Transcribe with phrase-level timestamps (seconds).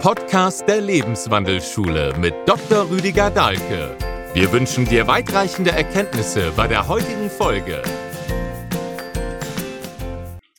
[0.00, 2.88] Podcast der Lebenswandelschule mit Dr.
[2.88, 3.94] Rüdiger Dahlke.
[4.32, 7.82] Wir wünschen dir weitreichende Erkenntnisse bei der heutigen Folge.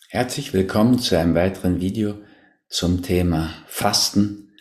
[0.10, 2.22] Herzlich willkommen zu einem weiteren Video
[2.69, 4.54] zum Thema Fasten.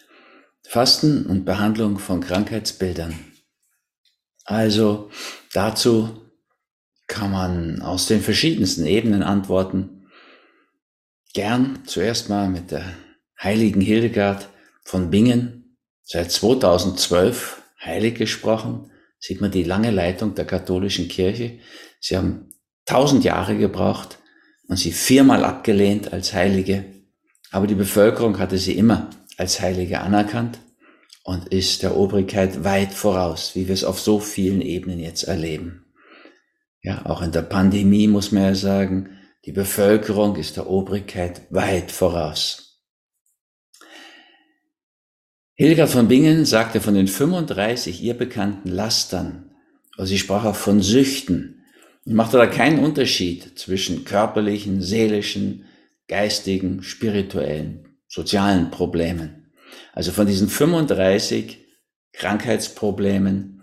[0.66, 3.14] Fasten und Behandlung von Krankheitsbildern.
[4.46, 5.10] Also
[5.52, 6.22] dazu
[7.06, 10.06] kann man aus den verschiedensten Ebenen antworten.
[11.34, 12.84] Gern zuerst mal mit der
[13.42, 14.48] heiligen Hildegard
[14.90, 18.90] von Bingen, seit 2012 heilig gesprochen.
[19.20, 21.60] Sieht man die lange Leitung der katholischen Kirche.
[22.00, 22.50] Sie haben
[22.86, 24.18] tausend Jahre gebraucht
[24.66, 26.84] und sie viermal abgelehnt als Heilige.
[27.52, 30.58] Aber die Bevölkerung hatte sie immer als Heilige anerkannt
[31.22, 35.84] und ist der Obrigkeit weit voraus, wie wir es auf so vielen Ebenen jetzt erleben.
[36.82, 41.92] Ja, auch in der Pandemie muss man ja sagen, die Bevölkerung ist der Obrigkeit weit
[41.92, 42.69] voraus.
[45.60, 49.50] Hildegard von Bingen sagte von den 35 ihr bekannten Lastern,
[49.98, 51.66] also sie sprach auch von Süchten
[52.06, 55.66] und machte da keinen Unterschied zwischen körperlichen, seelischen,
[56.08, 59.52] geistigen, spirituellen, sozialen Problemen.
[59.92, 61.58] Also von diesen 35
[62.14, 63.60] Krankheitsproblemen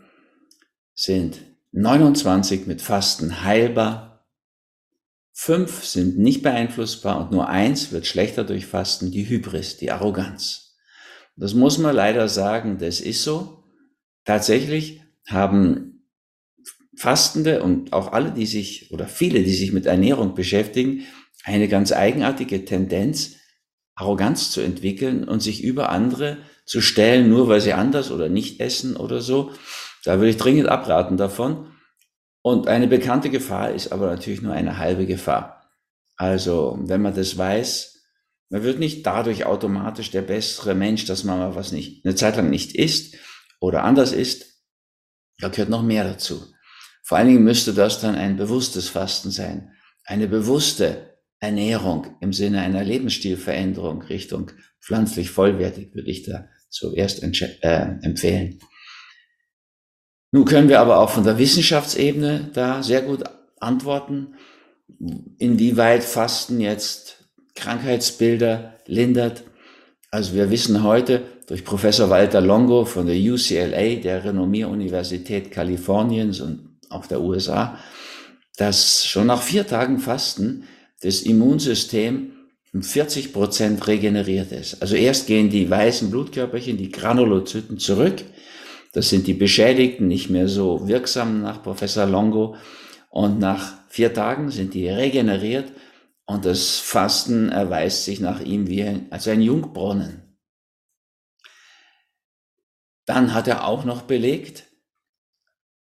[0.93, 1.39] sind
[1.71, 4.27] 29 mit Fasten heilbar,
[5.33, 10.66] fünf sind nicht beeinflussbar und nur eins wird schlechter durch Fasten, die Hybris, die Arroganz.
[11.37, 13.63] Das muss man leider sagen, das ist so.
[14.25, 16.09] Tatsächlich haben
[16.97, 21.03] Fastende und auch alle, die sich oder viele, die sich mit Ernährung beschäftigen,
[21.43, 23.35] eine ganz eigenartige Tendenz,
[23.93, 28.59] Arroganz zu entwickeln und sich über andere zu stellen, nur weil sie anders oder nicht
[28.59, 29.51] essen oder so.
[30.03, 31.71] Da würde ich dringend abraten davon.
[32.41, 35.69] Und eine bekannte Gefahr ist aber natürlich nur eine halbe Gefahr.
[36.15, 37.96] Also, wenn man das weiß,
[38.49, 42.37] man wird nicht dadurch automatisch der bessere Mensch, dass man mal was nicht, eine Zeit
[42.37, 43.15] lang nicht isst
[43.59, 44.63] oder anders isst.
[45.39, 46.53] Da gehört noch mehr dazu.
[47.03, 49.71] Vor allen Dingen müsste das dann ein bewusstes Fasten sein.
[50.03, 54.51] Eine bewusste Ernährung im Sinne einer Lebensstilveränderung Richtung
[54.81, 58.59] pflanzlich vollwertig würde ich da zuerst äh, empfehlen.
[60.31, 63.23] Nun können wir aber auch von der Wissenschaftsebene da sehr gut
[63.59, 64.35] antworten,
[65.37, 67.16] inwieweit Fasten jetzt
[67.57, 69.43] Krankheitsbilder lindert.
[70.11, 76.77] Also wir wissen heute durch Professor Walter Longo von der UCLA, der Renommier-Universität Kaliforniens und
[76.89, 77.77] auch der USA,
[78.57, 80.63] dass schon nach vier Tagen Fasten
[81.01, 82.31] das Immunsystem
[82.73, 84.81] um 40 Prozent regeneriert ist.
[84.81, 88.23] Also erst gehen die weißen Blutkörperchen, die Granulozyten zurück,
[88.93, 92.55] das sind die Beschädigten, nicht mehr so wirksam nach Professor Longo.
[93.09, 95.71] Und nach vier Tagen sind die regeneriert
[96.27, 100.37] und das Fasten erweist sich nach ihm wie ein, als ein Jungbrunnen.
[103.05, 104.65] Dann hat er auch noch belegt,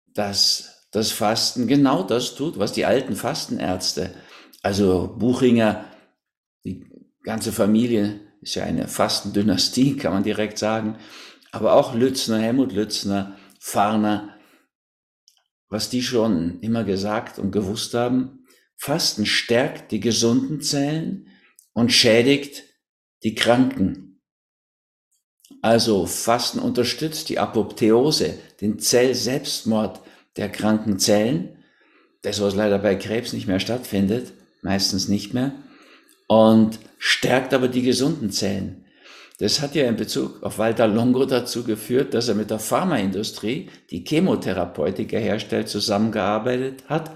[0.08, 4.14] dass das Fasten genau das tut, was die alten Fastenärzte,
[4.62, 5.84] also Buchinger,
[6.64, 6.84] die
[7.22, 10.98] ganze Familie ist ja eine Fastendynastie, kann man direkt sagen,
[11.52, 14.36] aber auch Lützner, Helmut Lützner, Farner,
[15.68, 18.41] was die schon immer gesagt und gewusst haben,
[18.84, 21.28] Fasten stärkt die gesunden Zellen
[21.72, 22.64] und schädigt
[23.22, 24.20] die Kranken.
[25.60, 30.00] Also Fasten unterstützt die Apoptheose, den Zellselbstmord
[30.36, 31.62] der kranken Zellen,
[32.22, 34.32] das was leider bei Krebs nicht mehr stattfindet,
[34.62, 35.54] meistens nicht mehr,
[36.26, 38.84] und stärkt aber die gesunden Zellen.
[39.38, 43.70] Das hat ja in Bezug auf Walter Longo dazu geführt, dass er mit der Pharmaindustrie,
[43.90, 47.12] die Chemotherapeutika herstellt, zusammengearbeitet hat.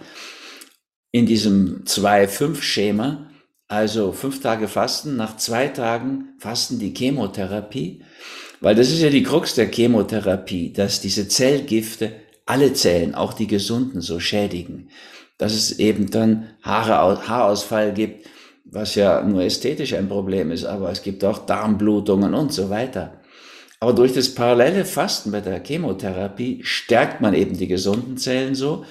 [1.16, 3.30] In diesem 2-5-Schema,
[3.68, 8.02] also fünf Tage Fasten, nach zwei Tagen Fasten die Chemotherapie.
[8.60, 12.12] Weil das ist ja die Krux der Chemotherapie, dass diese Zellgifte
[12.44, 14.90] alle Zellen, auch die gesunden, so schädigen.
[15.38, 18.26] Dass es eben dann Haare, Haarausfall gibt,
[18.66, 23.22] was ja nur ästhetisch ein Problem ist, aber es gibt auch Darmblutungen und so weiter.
[23.80, 28.84] Aber durch das parallele Fasten bei der Chemotherapie stärkt man eben die gesunden Zellen so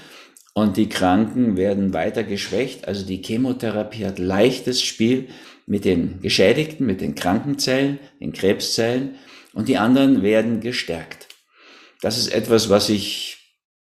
[0.55, 2.87] und die Kranken werden weiter geschwächt.
[2.87, 5.27] Also die Chemotherapie hat leichtes Spiel
[5.67, 9.15] mit den Geschädigten, mit den Krankenzellen, den Krebszellen
[9.53, 11.27] und die anderen werden gestärkt.
[12.01, 13.37] Das ist etwas, was sich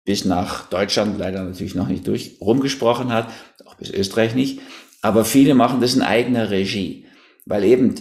[0.05, 3.31] bis nach Deutschland leider natürlich noch nicht durch rumgesprochen hat,
[3.65, 4.59] auch bis Österreich nicht.
[5.01, 7.07] Aber viele machen das in eigener Regie,
[7.45, 7.95] weil eben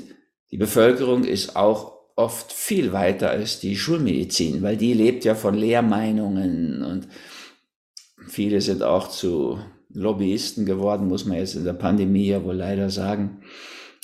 [0.51, 5.55] die Bevölkerung ist auch oft viel weiter als die Schulmedizin, weil die lebt ja von
[5.55, 7.09] Lehrmeinungen und
[8.29, 9.59] viele sind auch zu
[9.91, 13.43] Lobbyisten geworden, muss man jetzt in der Pandemie ja wohl leider sagen.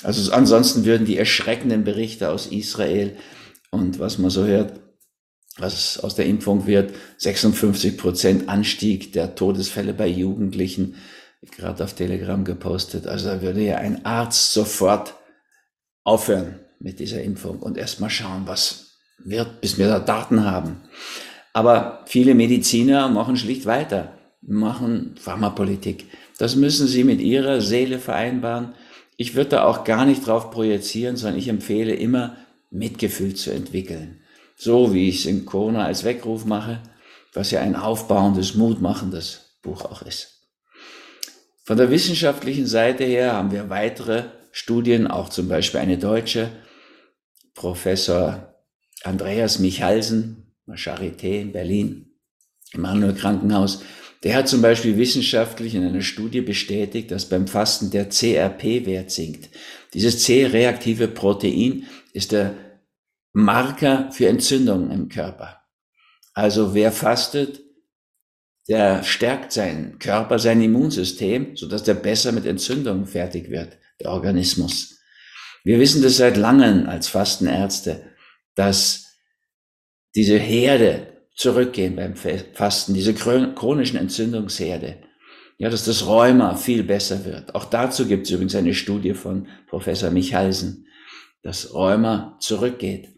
[0.03, 3.17] Also ansonsten würden die erschreckenden Berichte aus Israel
[3.71, 4.81] und was man so hört,
[5.57, 10.97] was aus der Impfung wird, 56 Prozent Anstieg der Todesfälle bei Jugendlichen,
[11.57, 13.07] gerade auf Telegram gepostet.
[13.07, 15.15] Also da würde ja ein Arzt sofort
[16.03, 20.83] aufhören mit dieser Impfung und erstmal schauen, was wird, bis wir da Daten haben.
[21.55, 24.13] Aber viele Mediziner machen schlicht weiter,
[24.43, 26.07] machen Pharmapolitik.
[26.37, 28.75] Das müssen sie mit ihrer Seele vereinbaren.
[29.17, 32.37] Ich würde da auch gar nicht drauf projizieren, sondern ich empfehle immer,
[32.71, 34.21] Mitgefühl zu entwickeln.
[34.57, 36.83] So wie ich es in Corona als Weckruf mache,
[37.33, 40.43] was ja ein aufbauendes, mutmachendes Buch auch ist.
[41.63, 46.51] Von der wissenschaftlichen Seite her haben wir weitere Studien, auch zum Beispiel eine deutsche,
[47.55, 48.55] Professor
[49.05, 52.07] Andreas Michalsen, Charité in Berlin,
[52.73, 53.83] Emanuel Krankenhaus,
[54.23, 59.51] der hat zum Beispiel wissenschaftlich in einer Studie bestätigt, dass beim Fasten der CRP-Wert sinkt.
[59.93, 62.55] Dieses C-reaktive Protein ist der
[63.35, 65.61] Marker für Entzündungen im Körper.
[66.33, 67.61] Also wer fastet,
[68.69, 75.01] der stärkt seinen Körper, sein Immunsystem, sodass der besser mit Entzündungen fertig wird, der Organismus.
[75.65, 78.11] Wir wissen das seit langem als Fastenärzte,
[78.55, 79.04] dass
[80.15, 84.99] diese Herde zurückgehen beim Fasten, diese chronischen Entzündungsherde.
[85.59, 87.55] Ja, dass das Rheuma viel besser wird.
[87.55, 90.89] Auch dazu gibt es übrigens eine Studie von Professor Michalsen,
[91.43, 93.09] dass Rheuma zurückgeht.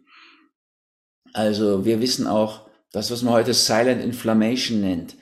[1.32, 5.16] Also wir wissen auch, das, was man heute Silent Inflammation nennt,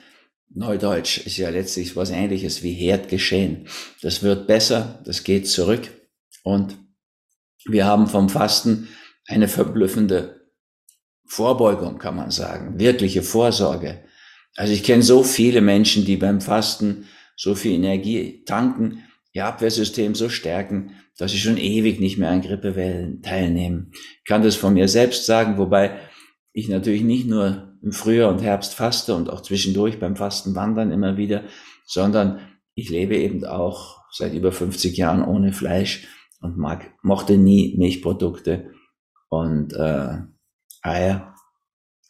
[0.56, 3.66] Neudeutsch ist ja letztlich was ähnliches wie Herdgeschehen.
[4.02, 5.88] Das wird besser, das geht zurück
[6.44, 6.76] und
[7.66, 8.88] wir haben vom Fasten
[9.26, 10.43] eine verblüffende
[11.26, 14.04] Vorbeugung, kann man sagen, wirkliche Vorsorge.
[14.56, 17.06] Also ich kenne so viele Menschen, die beim Fasten
[17.36, 22.42] so viel Energie tanken, ihr Abwehrsystem so stärken, dass sie schon ewig nicht mehr an
[22.42, 23.92] Grippewellen teilnehmen.
[23.92, 25.98] Ich kann das von mir selbst sagen, wobei
[26.52, 30.92] ich natürlich nicht nur im Frühjahr und Herbst faste und auch zwischendurch beim Fasten wandern
[30.92, 31.44] immer wieder,
[31.84, 32.40] sondern
[32.74, 36.06] ich lebe eben auch seit über 50 Jahren ohne Fleisch
[36.40, 38.70] und mag, mochte nie Milchprodukte
[39.28, 40.18] und äh,
[40.84, 41.34] Eier.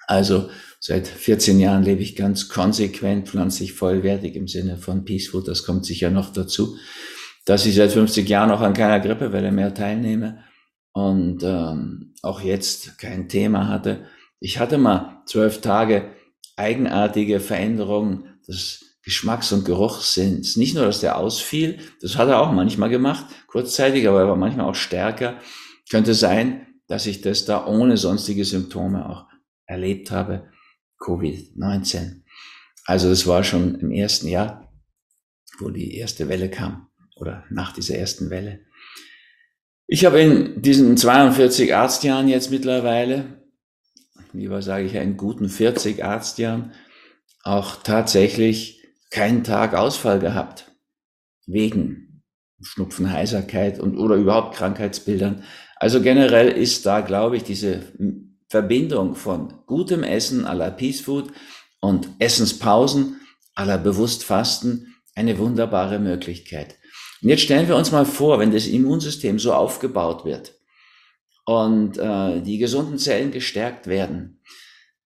[0.06, 0.50] Also
[0.81, 5.49] seit 14 Jahren lebe ich ganz konsequent pflanzlich vollwertig im Sinne von Peace Food.
[5.49, 6.76] Das kommt sicher noch dazu,
[7.47, 10.44] dass ich seit 50 Jahren auch an keiner Grippewelle mehr teilnehme
[10.93, 14.05] und ähm, auch jetzt kein Thema hatte.
[14.41, 16.11] Ich hatte mal zwölf Tage
[16.56, 20.56] eigenartige Veränderungen des Geschmacks- und Geruchssinns.
[20.56, 24.37] Nicht nur, dass der ausfiel, das hat er auch manchmal gemacht, kurzzeitig, aber er war
[24.37, 25.41] manchmal auch stärker.
[25.91, 29.26] Könnte sein, dass ich das da ohne sonstige Symptome auch
[29.66, 30.50] erlebt habe,
[31.00, 32.22] Covid-19.
[32.84, 34.72] Also das war schon im ersten Jahr,
[35.58, 38.60] wo die erste Welle kam oder nach dieser ersten Welle.
[39.86, 43.42] Ich habe in diesen 42 Arztjahren jetzt mittlerweile,
[44.32, 46.72] lieber sage ich in guten 40 Arztjahren,
[47.42, 50.72] auch tatsächlich keinen Tag Ausfall gehabt.
[51.46, 52.22] Wegen
[52.62, 55.44] Schnupfen, Heiserkeit und oder überhaupt Krankheitsbildern.
[55.84, 57.82] Also generell ist da, glaube ich, diese
[58.48, 61.31] Verbindung von gutem Essen à la Peace Food
[61.78, 63.20] und Essenspausen
[63.54, 66.76] à la Bewusstfasten eine wunderbare Möglichkeit.
[67.20, 70.54] Und jetzt stellen wir uns mal vor, wenn das Immunsystem so aufgebaut wird
[71.44, 74.41] und äh, die gesunden Zellen gestärkt werden,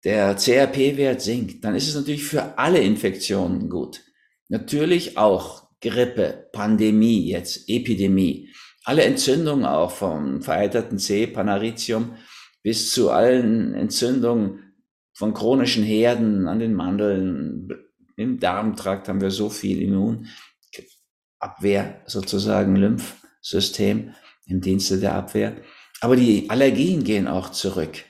[0.03, 4.01] der CRP-Wert sinkt, dann ist es natürlich für alle Infektionen gut.
[4.49, 8.49] Natürlich auch Grippe, Pandemie, jetzt Epidemie
[8.85, 12.15] alle Entzündungen auch vom vereiterten C, Panaritium,
[12.63, 14.73] bis zu allen Entzündungen
[15.13, 17.69] von chronischen Herden an den Mandeln,
[18.17, 24.13] im Darmtrakt haben wir so viel Immunabwehr, sozusagen Lymphsystem
[24.45, 25.55] im Dienste der Abwehr.
[26.01, 28.03] Aber die Allergien gehen auch zurück.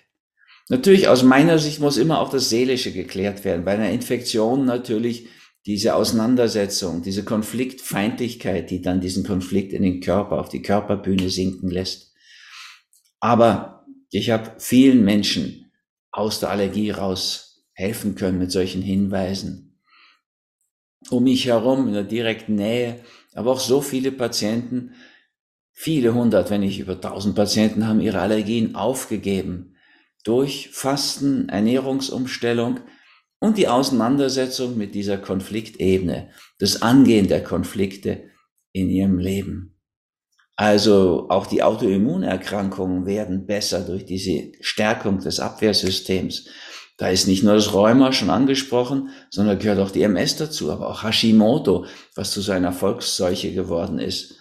[0.70, 3.65] Natürlich, aus meiner Sicht muss immer auch das Seelische geklärt werden.
[3.65, 5.27] Bei einer Infektion natürlich
[5.65, 11.69] diese Auseinandersetzung, diese Konfliktfeindlichkeit, die dann diesen Konflikt in den Körper, auf die Körperbühne sinken
[11.69, 12.13] lässt.
[13.19, 15.72] Aber ich habe vielen Menschen
[16.12, 19.81] aus der Allergie raus helfen können mit solchen Hinweisen.
[21.10, 23.03] Um mich herum, in der direkten Nähe,
[23.34, 24.93] aber auch so viele Patienten,
[25.72, 29.75] viele hundert, wenn nicht über tausend Patienten haben ihre Allergien aufgegeben.
[30.24, 32.79] Durch Fasten, Ernährungsumstellung,
[33.39, 38.24] und die Auseinandersetzung mit dieser Konfliktebene, das Angehen der Konflikte
[38.72, 39.75] in ihrem Leben.
[40.58, 46.48] Also auch die Autoimmunerkrankungen werden besser durch diese Stärkung des Abwehrsystems.
[46.98, 50.89] Da ist nicht nur das Rheuma schon angesprochen, sondern gehört auch die MS dazu, aber
[50.89, 54.36] auch Hashimoto, was zu so einer Volksseuche geworden ist.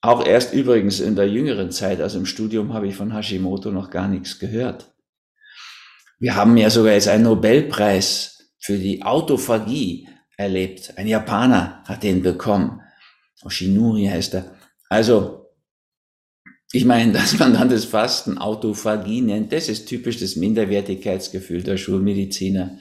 [0.00, 3.90] Auch erst übrigens in der jüngeren Zeit, also im Studium habe ich von Hashimoto noch
[3.90, 4.94] gar nichts gehört.
[6.20, 10.92] Wir haben ja sogar jetzt einen Nobelpreis für die Autophagie erlebt.
[10.96, 12.82] Ein Japaner hat den bekommen.
[13.42, 14.54] Oshinuri heißt er.
[14.90, 15.46] Also,
[16.72, 21.78] ich meine, dass man dann das Fasten Autophagie nennt, das ist typisch das Minderwertigkeitsgefühl der
[21.78, 22.78] Schulmediziner.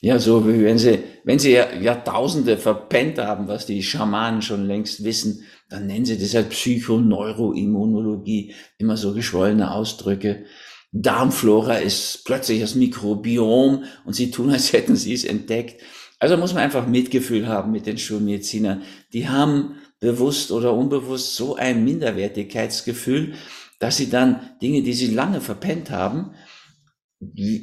[0.00, 5.04] Ja, so wie wenn sie, wenn sie Jahrtausende verpennt haben, was die Schamanen schon längst
[5.04, 10.46] wissen, dann nennen sie das halt Psychoneuroimmunologie, immer so geschwollene Ausdrücke.
[10.92, 15.80] Darmflora ist plötzlich das Mikrobiom und sie tun, als hätten sie es entdeckt.
[16.18, 18.82] Also muss man einfach Mitgefühl haben mit den Schulmedizinern.
[19.12, 23.34] Die haben bewusst oder unbewusst so ein Minderwertigkeitsgefühl,
[23.78, 26.34] dass sie dann Dinge, die sie lange verpennt haben,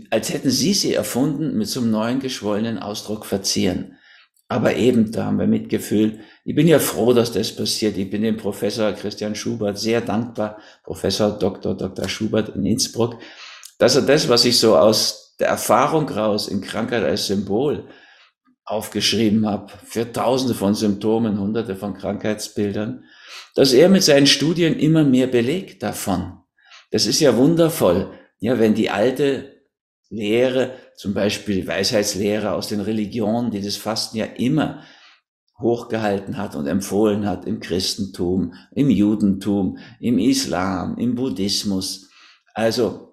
[0.09, 3.97] als hätten sie sie erfunden, mit so einem neuen geschwollenen Ausdruck verzieren.
[4.47, 6.19] Aber eben, da haben wir Mitgefühl.
[6.47, 7.97] Ich bin ja froh, dass das passiert.
[7.97, 11.75] Ich bin dem Professor Christian Schubert sehr dankbar, Professor Dr.
[11.75, 12.07] Dr.
[12.07, 13.17] Schubert in Innsbruck,
[13.79, 17.87] dass er das, was ich so aus der Erfahrung raus in Krankheit als Symbol
[18.63, 23.03] aufgeschrieben habe, für tausende von Symptomen, hunderte von Krankheitsbildern,
[23.55, 26.41] dass er mit seinen Studien immer mehr belegt davon.
[26.91, 28.11] Das ist ja wundervoll.
[28.37, 29.63] Ja, wenn die alte
[30.09, 34.83] Lehre, zum Beispiel die Weisheitslehre aus den Religionen, die das Fasten ja immer
[35.59, 42.09] hochgehalten hat und empfohlen hat im Christentum, im Judentum, im Islam, im Buddhismus.
[42.53, 43.05] Also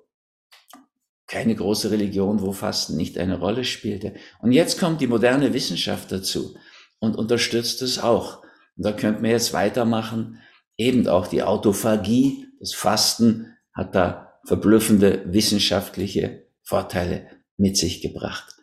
[1.26, 4.14] keine große Religion, wo Fasten nicht eine Rolle spielte.
[4.40, 6.56] Und jetzt kommt die moderne Wissenschaft dazu
[6.98, 8.42] und unterstützt es auch.
[8.76, 10.40] Und da könnte man jetzt weitermachen.
[10.76, 18.54] Eben auch die Autophagie, das Fasten hat da verblüffende wissenschaftliche Vorteile mit sich gebracht.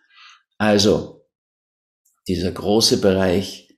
[0.58, 1.26] Also,
[2.28, 3.69] dieser große Bereich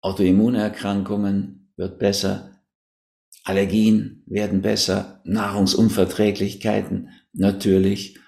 [0.00, 2.58] Autoimmunerkrankungen wird besser,
[3.44, 8.18] Allergien werden besser, Nahrungsunverträglichkeiten natürlich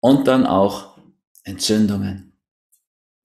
[0.00, 0.98] und dann auch
[1.44, 2.38] Entzündungen.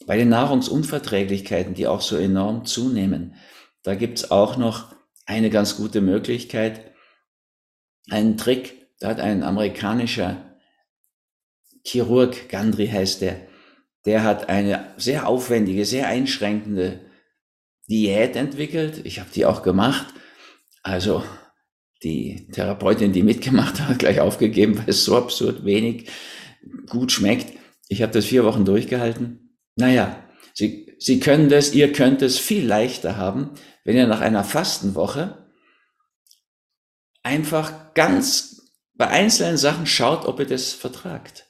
[0.06, 3.36] Bei den Nahrungsunverträglichkeiten, die auch so enorm zunehmen,
[3.84, 6.92] da gibt's auch noch eine ganz gute Möglichkeit,
[8.10, 10.58] einen Trick, da hat ein amerikanischer
[11.84, 13.48] Chirurg, Gandri heißt der,
[14.06, 17.07] der hat eine sehr aufwendige, sehr einschränkende
[17.90, 19.02] Diät entwickelt.
[19.06, 20.08] Ich habe die auch gemacht.
[20.84, 21.24] Also
[22.04, 26.10] die Therapeutin, die mitgemacht hat, gleich aufgegeben, weil es so absurd wenig
[26.90, 27.58] gut schmeckt.
[27.88, 29.58] Ich habe das vier Wochen durchgehalten.
[29.76, 33.52] Naja, Sie, Sie können das, ihr könnt es viel leichter haben,
[33.84, 35.46] wenn ihr nach einer Fastenwoche
[37.22, 41.46] einfach ganz bei einzelnen Sachen schaut, ob ihr das vertragt.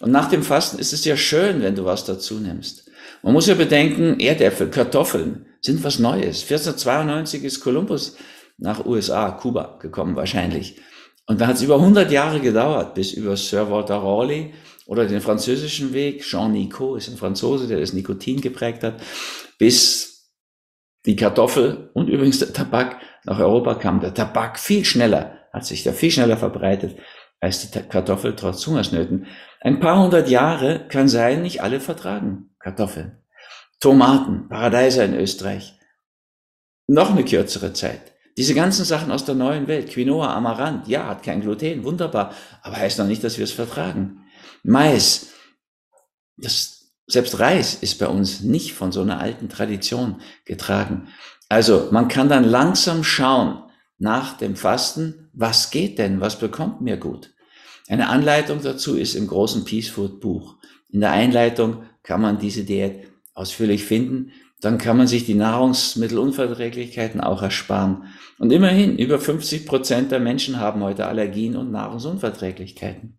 [0.00, 2.90] Und nach dem Fasten ist es ja schön, wenn du was dazu nimmst.
[3.22, 6.42] Man muss ja bedenken, Erdäpfel, Kartoffeln sind was Neues.
[6.42, 8.16] 1492 ist Kolumbus
[8.58, 10.80] nach USA, Kuba gekommen wahrscheinlich.
[11.26, 14.52] Und da hat es über 100 Jahre gedauert, bis über Sir Walter Raleigh
[14.86, 19.00] oder den französischen Weg, Jean Nicot ist ein Franzose, der das Nikotin geprägt hat,
[19.58, 20.32] bis
[21.06, 24.00] die Kartoffel und übrigens der Tabak nach Europa kam.
[24.00, 26.96] Der Tabak viel schneller hat sich da viel schneller verbreitet
[27.40, 29.26] als die Kartoffel trotz Hungersnöten.
[29.60, 33.21] Ein paar hundert Jahre kann sein, nicht alle vertragen Kartoffeln.
[33.82, 35.76] Tomaten, Paradeiser in Österreich.
[36.86, 38.12] Noch eine kürzere Zeit.
[38.36, 42.76] Diese ganzen Sachen aus der neuen Welt, Quinoa, Amaranth, ja, hat kein Gluten, wunderbar, aber
[42.76, 44.24] heißt noch nicht, dass wir es vertragen.
[44.62, 45.32] Mais,
[46.36, 51.08] das, selbst Reis ist bei uns nicht von so einer alten Tradition getragen.
[51.48, 53.64] Also man kann dann langsam schauen,
[53.98, 57.34] nach dem Fasten, was geht denn, was bekommt mir gut?
[57.88, 60.56] Eine Anleitung dazu ist im großen Peace Food Buch.
[60.88, 64.32] In der Einleitung kann man diese Diät ausführlich finden.
[64.60, 68.04] Dann kann man sich die Nahrungsmittelunverträglichkeiten auch ersparen.
[68.38, 73.18] Und immerhin, über 50 Prozent der Menschen haben heute Allergien und Nahrungsunverträglichkeiten.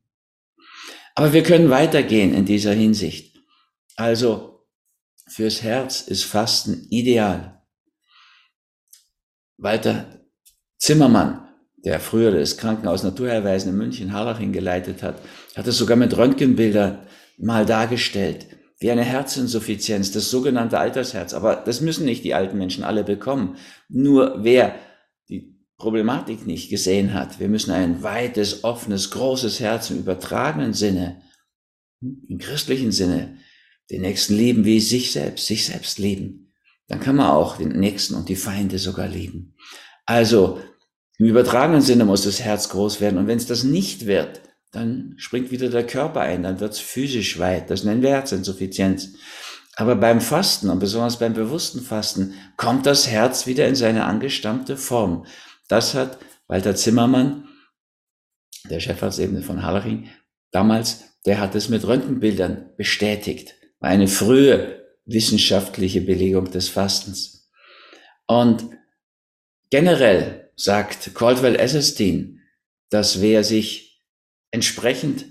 [1.16, 3.38] Aber wir können weitergehen in dieser Hinsicht.
[3.96, 4.66] Also,
[5.28, 7.62] fürs Herz ist Fasten ideal.
[9.58, 10.22] Walter
[10.78, 11.48] Zimmermann,
[11.86, 15.22] der früher das Krankenhaus Naturheilweisen in München Harlaching geleitet hat,
[15.56, 17.06] hat es sogar mit Röntgenbildern
[17.38, 18.48] mal dargestellt,
[18.84, 21.34] wie eine Herzinsuffizienz, das sogenannte Altersherz.
[21.34, 23.56] Aber das müssen nicht die alten Menschen alle bekommen.
[23.88, 24.76] Nur wer
[25.30, 31.22] die Problematik nicht gesehen hat, wir müssen ein weites, offenes, großes Herz im übertragenen Sinne,
[32.02, 33.38] im christlichen Sinne,
[33.90, 36.52] den Nächsten lieben wie sich selbst, sich selbst lieben.
[36.88, 39.56] Dann kann man auch den Nächsten und die Feinde sogar lieben.
[40.06, 40.60] Also
[41.20, 43.18] im übertragenen Sinne muss das Herz groß werden.
[43.18, 44.42] Und wenn es das nicht wird,
[44.74, 47.70] dann springt wieder der Körper ein, dann wird es physisch weit.
[47.70, 49.14] Das nennen wir Herzinsuffizienz.
[49.76, 54.76] Aber beim Fasten und besonders beim bewussten Fasten kommt das Herz wieder in seine angestammte
[54.76, 55.26] Form.
[55.68, 57.48] Das hat Walter Zimmermann,
[58.70, 60.10] der Chefarztebene von Hallering,
[60.52, 63.56] damals, der hat es mit Röntgenbildern bestätigt.
[63.80, 67.52] War eine frühe wissenschaftliche Belegung des Fastens.
[68.26, 68.66] Und
[69.70, 72.42] generell sagt Caldwell Esselstyn,
[72.90, 73.93] dass wer sich
[74.54, 75.26] entsprechend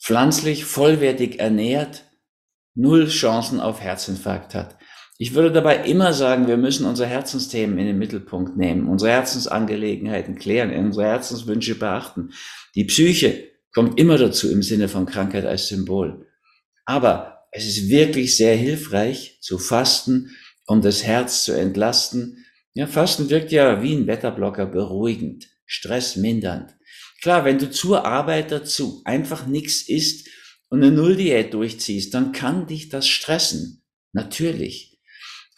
[0.00, 2.04] pflanzlich vollwertig ernährt,
[2.74, 4.76] null Chancen auf Herzinfarkt hat.
[5.18, 10.36] Ich würde dabei immer sagen, wir müssen unsere Herzensthemen in den Mittelpunkt nehmen, unsere Herzensangelegenheiten
[10.36, 12.30] klären, unsere Herzenswünsche beachten.
[12.74, 16.26] Die Psyche kommt immer dazu im Sinne von Krankheit als Symbol.
[16.84, 20.30] Aber es ist wirklich sehr hilfreich zu fasten,
[20.66, 22.46] um das Herz zu entlasten.
[22.74, 26.77] Ja, Fasten wirkt ja wie ein Wetterblocker beruhigend, stressmindernd.
[27.20, 30.28] Klar, wenn du zur Arbeit dazu einfach nichts isst
[30.68, 33.82] und eine Nulldiät durchziehst, dann kann dich das stressen.
[34.12, 34.98] Natürlich.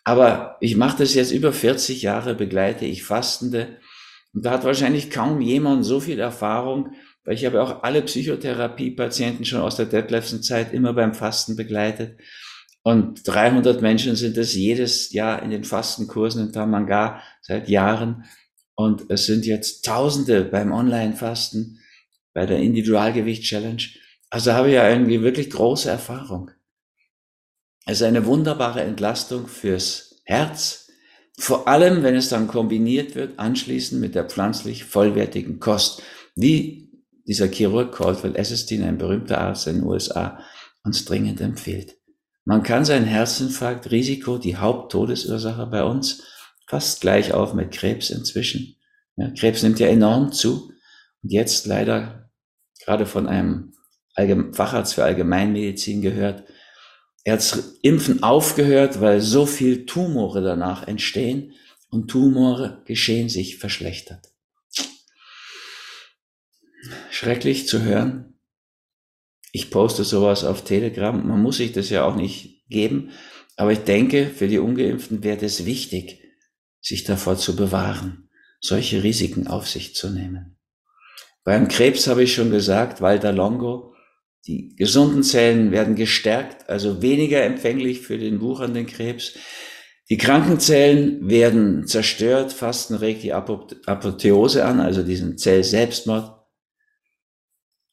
[0.04, 3.78] Aber ich mache das jetzt über 40 Jahre, begleite ich Fastende.
[4.32, 9.44] Und da hat wahrscheinlich kaum jemand so viel Erfahrung, weil ich habe auch alle Psychotherapie-Patienten
[9.44, 12.18] schon aus der Detlefsen-Zeit immer beim Fasten begleitet.
[12.82, 18.24] Und 300 Menschen sind es jedes Jahr in den Fastenkursen in Tamanga seit Jahren.
[18.74, 21.80] Und es sind jetzt Tausende beim Online-Fasten,
[22.32, 23.82] bei der Individualgewicht-Challenge.
[24.30, 26.50] Also habe ich ja irgendwie wirklich große Erfahrung.
[27.86, 30.88] Es ist eine wunderbare Entlastung fürs Herz,
[31.38, 36.02] vor allem wenn es dann kombiniert wird, anschließend mit der pflanzlich vollwertigen Kost,
[36.36, 36.92] wie
[37.26, 40.40] dieser Chirurg Caldwell Esselstyn, ein berühmter Arzt in den USA,
[40.84, 41.96] uns dringend empfiehlt.
[42.44, 46.22] Man kann sein Herzinfarktrisiko, die Haupttodesursache bei uns,
[46.70, 48.76] fast gleich auf mit Krebs inzwischen.
[49.16, 50.72] Ja, Krebs nimmt ja enorm zu
[51.22, 52.30] und jetzt leider
[52.84, 53.72] gerade von einem
[54.52, 56.44] Facharzt für Allgemeinmedizin gehört,
[57.24, 61.54] er hat Impfen aufgehört, weil so viel Tumore danach entstehen
[61.90, 64.28] und Tumore geschehen sich verschlechtert.
[67.10, 68.38] Schrecklich zu hören.
[69.52, 71.26] Ich poste sowas auf Telegram.
[71.26, 73.10] Man muss sich das ja auch nicht geben.
[73.56, 76.19] Aber ich denke, für die Ungeimpften wäre es wichtig,
[76.80, 78.28] sich davor zu bewahren,
[78.60, 80.56] solche Risiken auf sich zu nehmen.
[81.44, 83.94] Beim Krebs habe ich schon gesagt, Walter Longo,
[84.46, 89.34] die gesunden Zellen werden gestärkt, also weniger empfänglich für den wuchernden Krebs.
[90.08, 92.52] Die kranken Zellen werden zerstört.
[92.52, 96.36] Fasten regt die Apotheose an, also diesen Zellselbstmord.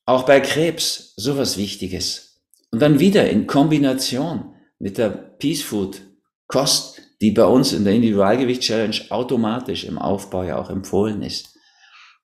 [0.06, 2.41] Auch bei Krebs sowas Wichtiges.
[2.71, 6.02] Und dann wieder in Kombination mit der Peace Food
[6.47, 11.58] Kost, die bei uns in der Individualgewicht Challenge automatisch im Aufbau ja auch empfohlen ist.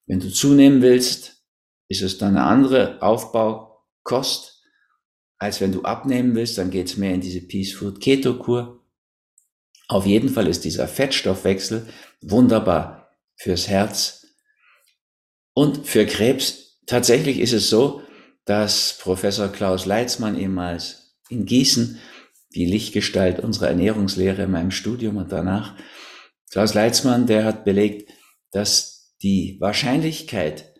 [0.06, 1.44] Wenn du zunehmen willst,
[1.88, 4.62] ist es dann eine andere Aufbau Kost,
[5.38, 8.84] als wenn du abnehmen willst, dann geht's mehr in diese Peace Food Keto Kur.
[9.88, 11.86] Auf jeden Fall ist dieser Fettstoffwechsel
[12.20, 14.26] wunderbar fürs Herz
[15.54, 16.80] und für Krebs.
[16.86, 18.02] Tatsächlich ist es so,
[18.44, 21.98] dass Professor Klaus Leitzmann ehemals in Gießen
[22.54, 25.74] die Lichtgestalt unserer Ernährungslehre in meinem Studium und danach,
[26.50, 28.10] Klaus Leitzmann, der hat belegt,
[28.52, 30.72] dass die Wahrscheinlichkeit,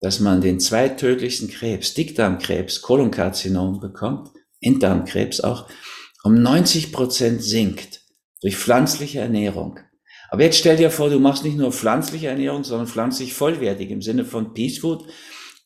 [0.00, 5.68] dass man den zweittödlichsten Krebs, Dickdarmkrebs, Kolonkarzinom bekommt, Enddarmkrebs auch,
[6.24, 8.02] um 90 Prozent sinkt
[8.40, 9.78] durch pflanzliche Ernährung.
[10.30, 14.02] Aber jetzt stell dir vor, du machst nicht nur pflanzliche Ernährung, sondern pflanzlich vollwertig im
[14.02, 15.06] Sinne von Peace Food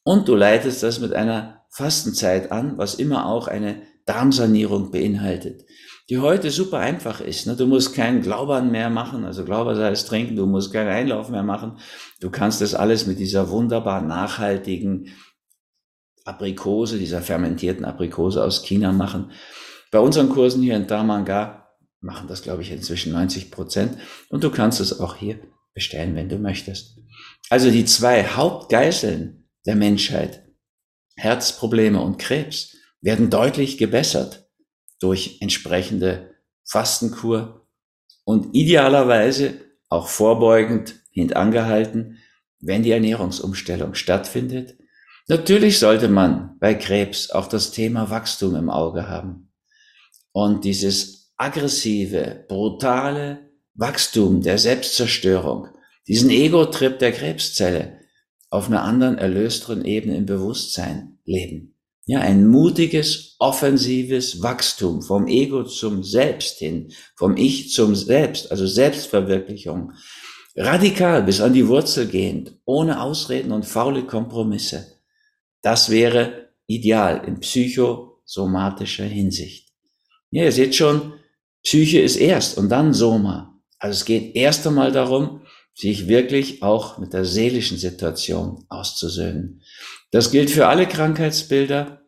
[0.05, 5.67] und du leitest das mit einer Fastenzeit an, was immer auch eine Darmsanierung beinhaltet
[6.09, 7.47] die heute super einfach ist.
[7.47, 7.57] Ne?
[7.57, 11.79] Du musst keinen Glaubern mehr machen, also Glaubersalz trinken, du musst keinen Einlauf mehr machen.
[12.21, 15.09] Du kannst das alles mit dieser wunderbar nachhaltigen
[16.25, 19.33] Aprikose, dieser fermentierten Aprikose aus China machen.
[19.91, 21.69] Bei unseren Kursen hier in Damanga
[22.01, 23.99] machen das, glaube ich, inzwischen 90 Prozent.
[24.29, 25.41] Und du kannst es auch hier
[25.75, 26.99] bestellen, wenn du möchtest.
[27.51, 30.45] Also die zwei Hauptgeißeln der Menschheit,
[31.17, 34.49] Herzprobleme und Krebs, werden deutlich gebessert
[35.01, 37.67] durch entsprechende Fastenkur
[38.25, 42.19] und idealerweise auch vorbeugend hintangehalten,
[42.61, 44.77] wenn die Ernährungsumstellung stattfindet.
[45.29, 49.53] Natürlich sollte man bei Krebs auch das Thema Wachstum im Auge haben.
[50.33, 55.69] Und dieses aggressive, brutale Wachstum der Selbstzerstörung,
[56.09, 58.01] diesen Ego-Trip der Krebszelle
[58.51, 61.76] auf einer anderen, erlösteren Ebene im Bewusstsein leben.
[62.09, 68.65] Ja, ein mutiges, offensives Wachstum vom Ego zum Selbst hin, vom Ich zum Selbst, also
[68.65, 69.93] Selbstverwirklichung.
[70.55, 74.87] Radikal bis an die Wurzel gehend, ohne Ausreden und faule Kompromisse.
[75.63, 79.73] Das wäre ideal in psychosomatischer Hinsicht.
[80.31, 81.15] Ja, ihr seht schon,
[81.65, 83.61] Psyche ist erst und dann Soma.
[83.81, 85.41] Also es geht erst einmal darum,
[85.77, 89.63] sich wirklich auch mit der seelischen Situation auszusöhnen.
[90.11, 92.01] Das gilt für alle Krankheitsbilder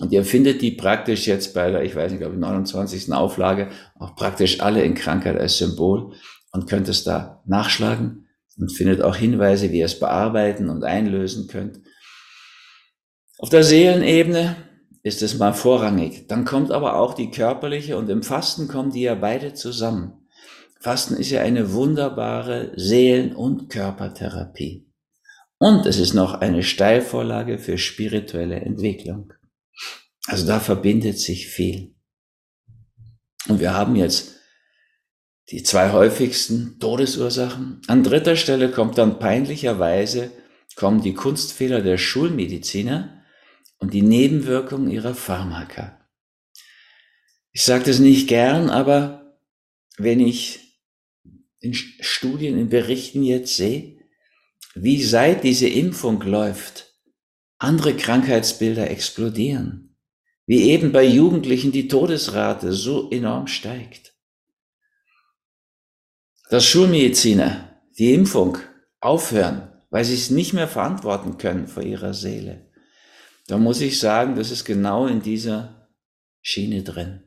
[0.00, 3.12] und ihr findet die praktisch jetzt bei der, ich weiß nicht, glaube ich, 29.
[3.12, 6.14] Auflage auch praktisch alle in Krankheit als Symbol
[6.50, 8.26] und könnt es da nachschlagen
[8.58, 11.80] und findet auch Hinweise, wie ihr es bearbeiten und einlösen könnt.
[13.38, 14.56] Auf der Seelenebene
[15.04, 16.26] ist es mal vorrangig.
[16.26, 20.23] Dann kommt aber auch die körperliche und im Fasten kommen die ja beide zusammen.
[20.84, 24.86] Fasten ist ja eine wunderbare Seelen- und Körpertherapie.
[25.56, 29.32] Und es ist noch eine Steilvorlage für spirituelle Entwicklung.
[30.26, 31.94] Also da verbindet sich viel.
[33.48, 34.34] Und wir haben jetzt
[35.48, 37.80] die zwei häufigsten Todesursachen.
[37.86, 40.32] An dritter Stelle kommt dann peinlicherweise
[40.76, 43.24] kommen die Kunstfehler der Schulmediziner
[43.78, 45.98] und die Nebenwirkungen ihrer Pharmaka.
[47.52, 49.38] Ich sage das nicht gern, aber
[49.96, 50.63] wenn ich
[51.64, 53.98] in Studien, in Berichten jetzt sehe,
[54.74, 56.94] wie seit diese Impfung läuft,
[57.58, 59.96] andere Krankheitsbilder explodieren,
[60.46, 64.14] wie eben bei Jugendlichen die Todesrate so enorm steigt.
[66.50, 68.58] Dass Schulmediziner die Impfung
[69.00, 72.70] aufhören, weil sie es nicht mehr verantworten können vor ihrer Seele,
[73.46, 75.88] da muss ich sagen, das ist genau in dieser
[76.42, 77.22] Schiene drin.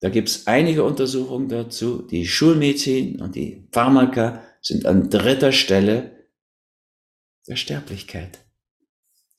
[0.00, 2.02] Da gibt es einige Untersuchungen dazu.
[2.02, 6.28] Die Schulmedizin und die Pharmaka sind an dritter Stelle
[7.48, 8.38] der Sterblichkeit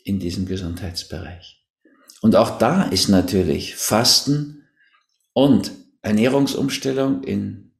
[0.03, 1.65] in diesem Gesundheitsbereich.
[2.21, 4.67] Und auch da ist natürlich Fasten
[5.33, 7.71] und Ernährungsumstellung in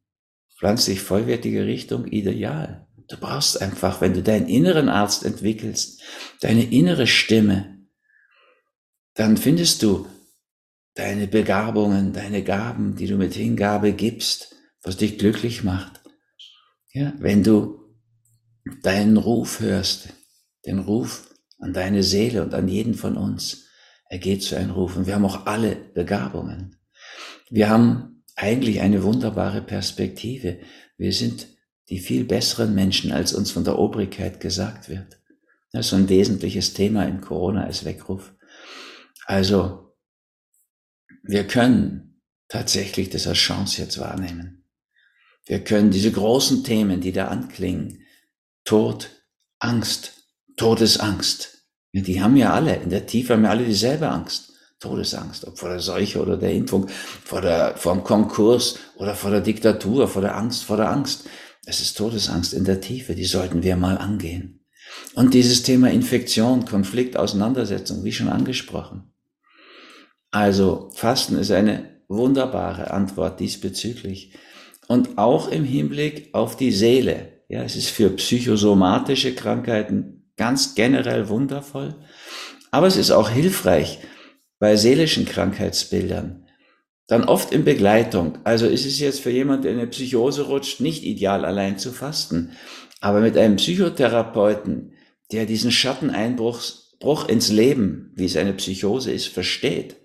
[0.58, 2.88] pflanzlich vollwertige Richtung ideal.
[3.10, 6.02] Du brauchst einfach, wenn du deinen inneren Arzt entwickelst,
[6.42, 7.80] deine innere Stimme,
[9.16, 10.06] dann findest du
[11.00, 16.02] deine Begabungen, deine Gaben, die du mit Hingabe gibst, was dich glücklich macht.
[16.92, 17.80] Ja, wenn du
[18.84, 20.10] deinen Ruf hörst,
[20.66, 23.66] den Ruf an deine Seele und an jeden von uns.
[24.10, 26.76] Er geht zu einem Ruf und wir haben auch alle Begabungen.
[27.50, 30.60] Wir haben eigentlich eine wunderbare Perspektive.
[30.98, 31.48] Wir sind
[31.90, 35.20] die viel besseren Menschen, als uns von der Obrigkeit gesagt wird.
[35.72, 38.34] Das ist so ein wesentliches Thema in Corona als Weckruf.
[39.26, 39.89] Also,
[41.24, 44.66] wir können tatsächlich das als Chance jetzt wahrnehmen.
[45.46, 48.04] Wir können diese großen Themen, die da anklingen,
[48.66, 49.10] Tod,
[49.60, 50.14] Angst,
[50.58, 51.66] Todesangst.
[51.94, 54.54] Die haben ja alle, in der Tiefe haben ja alle dieselbe Angst.
[54.80, 59.32] Todesangst, ob vor der Seuche oder der Impfung, vor, der, vor dem Konkurs oder vor
[59.32, 61.28] der Diktatur, vor der Angst, vor der Angst.
[61.66, 64.66] Es ist Todesangst in der Tiefe, die sollten wir mal angehen.
[65.16, 69.14] Und dieses Thema Infektion, Konflikt, Auseinandersetzung, wie schon angesprochen.
[70.32, 74.34] Also Fasten ist eine wunderbare Antwort diesbezüglich.
[74.88, 77.44] Und auch im Hinblick auf die Seele.
[77.48, 81.96] Ja, es ist für psychosomatische Krankheiten ganz generell wundervoll,
[82.72, 84.00] aber es ist auch hilfreich
[84.60, 86.46] bei seelischen Krankheitsbildern.
[87.08, 88.38] Dann oft in Begleitung.
[88.44, 91.92] Also ist es jetzt für jemand, der in eine Psychose rutscht, nicht ideal allein zu
[91.92, 92.52] fasten.
[93.02, 94.94] Aber mit einem Psychotherapeuten,
[95.32, 96.62] der diesen Schatteneinbruch
[97.00, 99.96] Bruch ins Leben, wie es eine Psychose ist, versteht,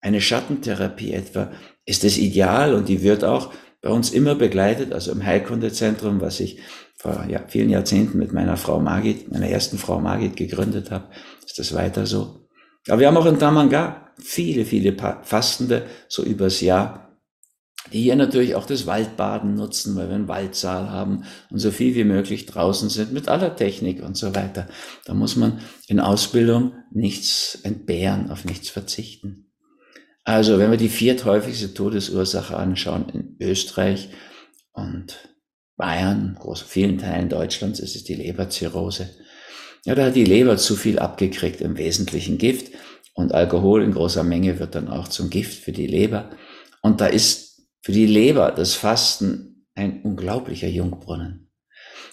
[0.00, 1.50] eine Schattentherapie etwa,
[1.84, 6.40] ist das ideal und die wird auch bei uns immer begleitet, also im Heilkundezentrum, was
[6.40, 6.58] ich
[6.96, 11.08] vor ja, vielen Jahrzehnten mit meiner Frau Margit, meiner ersten Frau Margit gegründet habe,
[11.44, 12.48] ist das weiter so.
[12.88, 17.06] Aber wir haben auch in Tamanga viele, viele Fastende, so übers Jahr,
[17.92, 21.94] die hier natürlich auch das Waldbaden nutzen, weil wir einen Waldsaal haben und so viel
[21.94, 24.66] wie möglich draußen sind mit aller Technik und so weiter.
[25.04, 29.45] Da muss man in Ausbildung nichts entbehren, auf nichts verzichten.
[30.26, 34.08] Also, wenn wir die vierthäufigste Todesursache anschauen in Österreich
[34.72, 35.16] und
[35.76, 39.08] Bayern, groß, vielen Teilen Deutschlands ist es die Leberzirrhose.
[39.84, 42.72] Ja, da hat die Leber zu viel abgekriegt, im Wesentlichen Gift.
[43.14, 46.30] Und Alkohol in großer Menge wird dann auch zum Gift für die Leber.
[46.82, 51.52] Und da ist für die Leber das Fasten ein unglaublicher Jungbrunnen.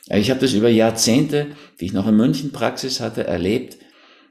[0.09, 1.47] Ich habe das über Jahrzehnte,
[1.79, 3.77] wie ich noch in München Praxis hatte, erlebt,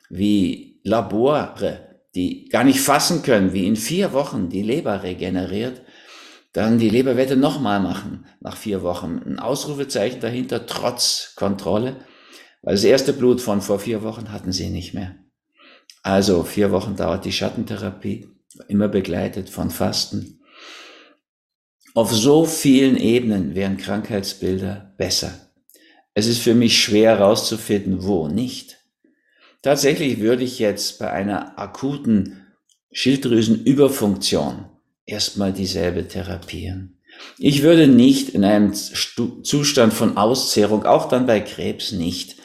[0.08, 5.82] wie Labore, die gar nicht fassen können, wie in vier Wochen die Leber regeneriert
[6.52, 9.20] dann die Leberwette nochmal machen nach vier Wochen.
[9.24, 12.04] Ein Ausrufezeichen dahinter, trotz Kontrolle,
[12.62, 15.16] weil das erste Blut von vor vier Wochen hatten sie nicht mehr.
[16.02, 18.28] Also vier Wochen dauert die Schattentherapie,
[18.68, 20.40] immer begleitet von Fasten.
[21.94, 25.32] Auf so vielen Ebenen wären Krankheitsbilder besser.
[26.14, 28.78] Es ist für mich schwer herauszufinden, wo nicht.
[29.62, 32.42] Tatsächlich würde ich jetzt bei einer akuten
[32.90, 34.66] Schilddrüsenüberfunktion
[35.06, 36.98] erstmal dieselbe therapieren.
[37.38, 42.36] Ich würde nicht in einem Zustand von Auszehrung, auch dann bei Krebs nicht,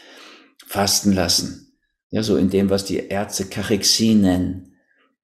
[0.65, 1.73] fasten lassen.
[2.09, 4.75] Ja, so in dem, was die Ärzte Kachexie nennen.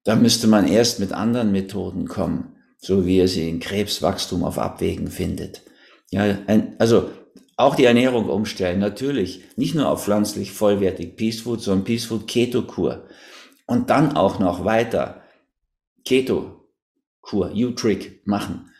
[0.02, 4.58] Da müsste man erst mit anderen Methoden kommen, so wie ihr sie in Krebswachstum auf
[4.58, 5.62] Abwägen findet.
[6.10, 7.10] Ja, ein, also
[7.56, 9.44] auch die Ernährung umstellen, natürlich.
[9.56, 13.06] Nicht nur auf pflanzlich vollwertig Peace Food, sondern Peace Food Keto-Kur.
[13.66, 15.22] Und dann auch noch weiter
[16.04, 18.70] Keto-Kur, U-Trick machen.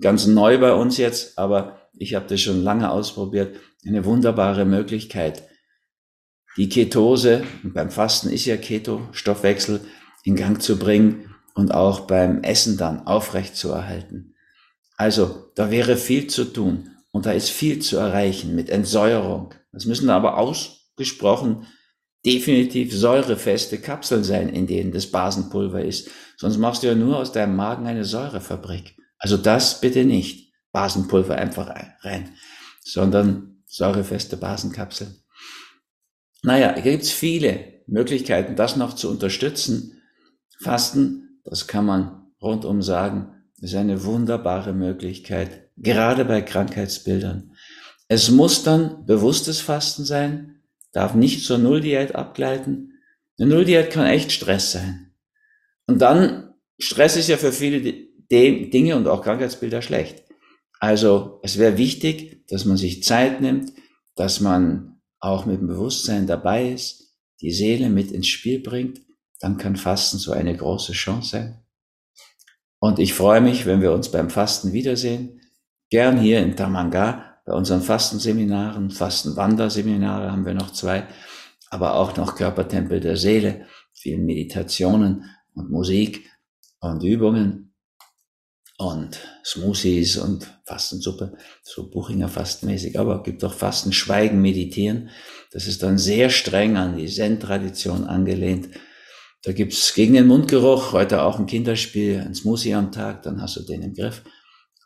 [0.00, 3.56] Ganz neu bei uns jetzt, aber ich habe das schon lange ausprobiert.
[3.86, 5.42] Eine wunderbare Möglichkeit,
[6.56, 9.80] die Ketose, beim Fasten ist ja Keto, Stoffwechsel,
[10.24, 14.34] in Gang zu bringen und auch beim Essen dann aufrecht zu erhalten.
[14.96, 19.54] Also, da wäre viel zu tun und da ist viel zu erreichen mit Entsäuerung.
[19.72, 21.66] Das müssen aber ausgesprochen
[22.24, 26.10] definitiv säurefeste Kapseln sein, in denen das Basenpulver ist.
[26.36, 28.96] Sonst machst du ja nur aus deinem Magen eine Säurefabrik.
[29.18, 30.50] Also das bitte nicht.
[30.72, 31.68] Basenpulver einfach
[32.02, 32.30] rein,
[32.82, 35.16] sondern säurefeste Basenkapseln.
[36.42, 40.00] Naja, hier gibt's viele Möglichkeiten, das noch zu unterstützen.
[40.62, 47.52] Fasten, das kann man rundum sagen, ist eine wunderbare Möglichkeit, gerade bei Krankheitsbildern.
[48.08, 50.62] Es muss dann bewusstes Fasten sein,
[50.92, 52.92] darf nicht zur Nulldiät abgleiten.
[53.38, 55.14] Eine Nulldiät kann echt Stress sein.
[55.86, 57.80] Und dann, Stress ist ja für viele
[58.30, 60.24] Dinge und auch Krankheitsbilder schlecht.
[60.78, 63.72] Also es wäre wichtig, dass man sich Zeit nimmt,
[64.16, 69.00] dass man auch mit dem Bewusstsein dabei ist, die Seele mit ins Spiel bringt,
[69.40, 71.64] dann kann Fasten so eine große Chance sein.
[72.78, 75.39] Und ich freue mich, wenn wir uns beim Fasten wiedersehen.
[75.90, 81.06] Gern hier in Tamanga bei unseren Fastenseminaren, Fastenwanderseminare haben wir noch zwei,
[81.68, 85.24] aber auch noch Körpertempel der Seele, vielen Meditationen
[85.54, 86.30] und Musik
[86.80, 87.74] und Übungen
[88.78, 95.10] und Smoothies und Fastensuppe, so Buchinger Fastenmäßig, aber gibt auch Fasten, Schweigen, Meditieren.
[95.52, 98.70] Das ist dann sehr streng an die Zen-Tradition angelehnt
[99.42, 103.56] da gibt's gegen den Mundgeruch heute auch ein Kinderspiel, ein Smoothie am Tag, dann hast
[103.56, 104.22] du den im Griff.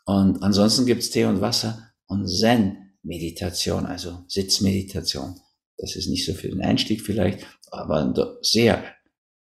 [0.05, 5.39] Und ansonsten gibt's Tee und Wasser und Zen-Meditation, also Sitzmeditation.
[5.77, 8.83] Das ist nicht so für den Einstieg vielleicht, aber ein sehr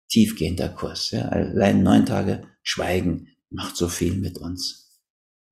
[0.08, 1.10] tiefgehender Kurs.
[1.10, 1.28] Ja.
[1.28, 5.00] Allein neun Tage Schweigen macht so viel mit uns.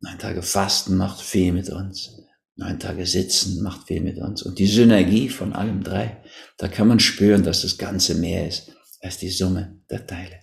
[0.01, 2.17] Neun Tage Fasten macht viel mit uns.
[2.57, 4.43] Neun Tage Sitzen macht viel mit uns.
[4.43, 6.23] Und die Synergie von allem drei,
[6.57, 10.41] da kann man spüren, dass das Ganze mehr ist als die Summe der Teile.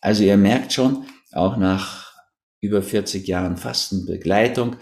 [0.00, 2.09] Also ihr merkt schon, auch nach
[2.60, 4.76] über 40 Jahren Fastenbegleitung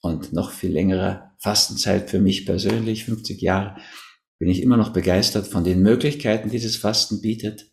[0.00, 3.76] und noch viel längerer Fastenzeit für mich persönlich, 50 Jahre,
[4.38, 7.70] bin ich immer noch begeistert von den Möglichkeiten, die das Fasten bietet.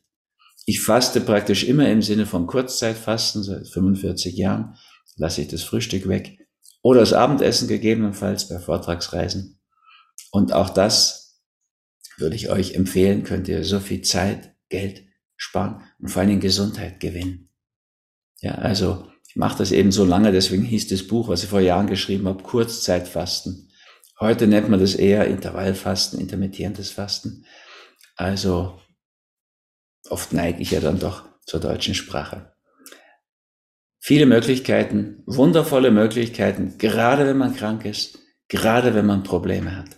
[0.65, 4.75] Ich faste praktisch immer im Sinne von Kurzzeitfasten, seit 45 Jahren
[5.15, 6.37] lasse ich das Frühstück weg
[6.81, 9.59] oder das Abendessen gegebenenfalls bei Vortragsreisen.
[10.31, 11.41] Und auch das
[12.17, 15.03] würde ich euch empfehlen, könnt ihr so viel Zeit Geld
[15.35, 17.49] sparen und vor allem Gesundheit gewinnen.
[18.39, 21.61] Ja, also ich mache das eben so lange, deswegen hieß das Buch, was ich vor
[21.61, 23.71] Jahren geschrieben habe, Kurzzeitfasten.
[24.19, 27.45] Heute nennt man das eher Intervallfasten, intermittierendes Fasten.
[28.17, 28.77] Also
[30.09, 32.51] oft neige ich ja dann doch zur deutschen Sprache.
[33.99, 39.97] Viele Möglichkeiten, wundervolle Möglichkeiten, gerade wenn man krank ist, gerade wenn man Probleme hat.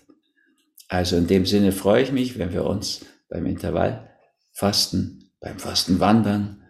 [0.89, 4.11] Also in dem Sinne freue ich mich, wenn wir uns beim Intervall
[4.51, 6.62] Fasten, beim Fasten wandern,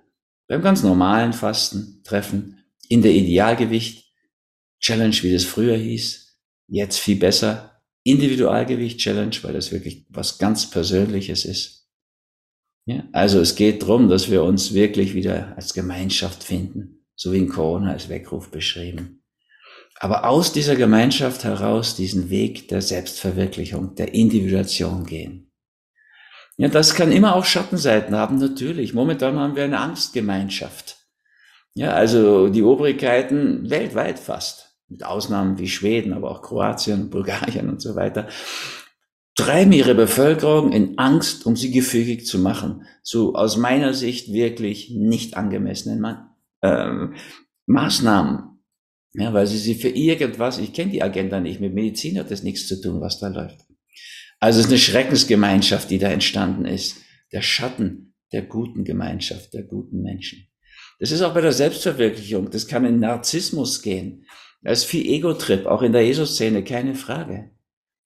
[0.47, 4.13] beim ganz normalen Fasten treffen, in der Idealgewicht
[4.79, 10.69] Challenge, wie das früher hieß, jetzt viel besser, Individualgewicht Challenge, weil das wirklich was ganz
[10.69, 11.87] Persönliches ist.
[12.85, 17.37] Ja, also es geht darum, dass wir uns wirklich wieder als Gemeinschaft finden, so wie
[17.37, 19.23] in Corona als Weckruf beschrieben.
[19.99, 25.52] Aber aus dieser Gemeinschaft heraus diesen Weg der Selbstverwirklichung, der Individuation gehen.
[26.57, 28.93] Ja, das kann immer auch Schattenseiten haben, natürlich.
[28.93, 30.97] Momentan haben wir eine Angstgemeinschaft.
[31.73, 37.81] Ja, also die Obrigkeiten weltweit fast, mit Ausnahmen wie Schweden, aber auch Kroatien, Bulgarien und
[37.81, 38.27] so weiter,
[39.35, 42.85] treiben ihre Bevölkerung in Angst, um sie gefügig zu machen.
[43.01, 46.05] So aus meiner Sicht wirklich nicht angemessenen
[46.61, 47.07] äh,
[47.65, 48.59] Maßnahmen.
[49.15, 52.43] Ja, weil sie sie für irgendwas, ich kenne die Agenda nicht, mit Medizin hat das
[52.43, 53.65] nichts zu tun, was da läuft.
[54.43, 56.97] Also es ist eine Schreckensgemeinschaft, die da entstanden ist.
[57.31, 60.49] Der Schatten der guten Gemeinschaft, der guten Menschen.
[60.99, 62.51] Das ist auch bei der Selbstverwirklichung.
[62.51, 64.25] Das kann in Narzissmus gehen.
[64.61, 67.51] Da ist viel Ego-Trip, auch in der Jesus-Szene, keine Frage.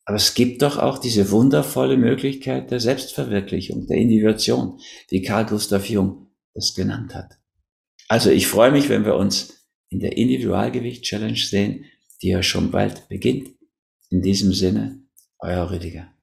[0.06, 5.90] Aber es gibt doch auch diese wundervolle Möglichkeit der Selbstverwirklichung, der Individuation, wie Carl Gustav
[5.90, 7.32] Jung das genannt hat.
[8.10, 11.86] Also ich freue mich, wenn wir uns in der Individualgewicht-Challenge sehen,
[12.22, 13.50] die ja schon bald beginnt.
[14.12, 15.02] In diesem Sinne,
[15.40, 16.14] euer Rüdiger.